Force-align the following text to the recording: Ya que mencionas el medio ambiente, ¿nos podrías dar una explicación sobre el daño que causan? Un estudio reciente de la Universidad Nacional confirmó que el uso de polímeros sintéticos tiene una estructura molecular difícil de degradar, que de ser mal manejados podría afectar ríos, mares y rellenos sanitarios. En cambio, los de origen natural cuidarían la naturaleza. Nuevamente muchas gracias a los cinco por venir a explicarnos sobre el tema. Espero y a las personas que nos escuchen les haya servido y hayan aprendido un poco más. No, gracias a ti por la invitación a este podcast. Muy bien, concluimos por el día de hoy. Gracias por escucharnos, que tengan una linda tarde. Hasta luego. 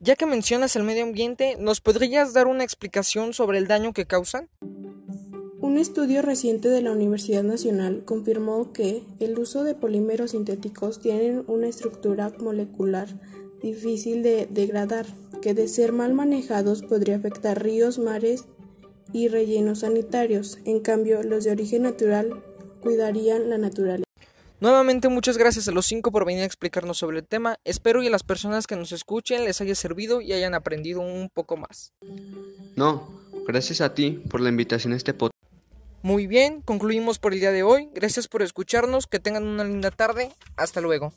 Ya 0.00 0.14
que 0.14 0.26
mencionas 0.26 0.76
el 0.76 0.84
medio 0.84 1.02
ambiente, 1.02 1.56
¿nos 1.58 1.80
podrías 1.80 2.32
dar 2.32 2.46
una 2.46 2.62
explicación 2.62 3.34
sobre 3.34 3.58
el 3.58 3.66
daño 3.66 3.92
que 3.92 4.06
causan? 4.06 4.48
Un 5.60 5.76
estudio 5.76 6.22
reciente 6.22 6.68
de 6.68 6.82
la 6.82 6.92
Universidad 6.92 7.42
Nacional 7.42 8.04
confirmó 8.04 8.72
que 8.72 9.02
el 9.18 9.36
uso 9.38 9.64
de 9.64 9.74
polímeros 9.74 10.30
sintéticos 10.30 11.00
tiene 11.00 11.42
una 11.48 11.66
estructura 11.66 12.32
molecular 12.38 13.08
difícil 13.60 14.22
de 14.22 14.46
degradar, 14.46 15.06
que 15.42 15.54
de 15.54 15.66
ser 15.66 15.92
mal 15.92 16.14
manejados 16.14 16.82
podría 16.82 17.16
afectar 17.16 17.60
ríos, 17.60 17.98
mares 17.98 18.44
y 19.12 19.26
rellenos 19.26 19.80
sanitarios. 19.80 20.58
En 20.64 20.78
cambio, 20.78 21.24
los 21.24 21.42
de 21.42 21.50
origen 21.50 21.82
natural 21.82 22.44
cuidarían 22.80 23.50
la 23.50 23.58
naturaleza. 23.58 24.07
Nuevamente 24.60 25.08
muchas 25.08 25.38
gracias 25.38 25.68
a 25.68 25.72
los 25.72 25.86
cinco 25.86 26.10
por 26.10 26.24
venir 26.24 26.42
a 26.42 26.46
explicarnos 26.46 26.98
sobre 26.98 27.18
el 27.18 27.26
tema. 27.26 27.58
Espero 27.64 28.02
y 28.02 28.08
a 28.08 28.10
las 28.10 28.24
personas 28.24 28.66
que 28.66 28.74
nos 28.74 28.90
escuchen 28.90 29.44
les 29.44 29.60
haya 29.60 29.74
servido 29.74 30.20
y 30.20 30.32
hayan 30.32 30.54
aprendido 30.54 31.00
un 31.00 31.30
poco 31.32 31.56
más. 31.56 31.92
No, 32.74 33.08
gracias 33.46 33.80
a 33.80 33.94
ti 33.94 34.22
por 34.28 34.40
la 34.40 34.48
invitación 34.48 34.92
a 34.92 34.96
este 34.96 35.14
podcast. 35.14 35.38
Muy 36.02 36.26
bien, 36.26 36.60
concluimos 36.62 37.18
por 37.18 37.34
el 37.34 37.40
día 37.40 37.52
de 37.52 37.62
hoy. 37.62 37.88
Gracias 37.92 38.28
por 38.28 38.42
escucharnos, 38.42 39.06
que 39.06 39.20
tengan 39.20 39.44
una 39.44 39.64
linda 39.64 39.90
tarde. 39.90 40.32
Hasta 40.56 40.80
luego. 40.80 41.12